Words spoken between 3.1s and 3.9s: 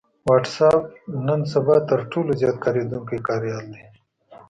کاريال دی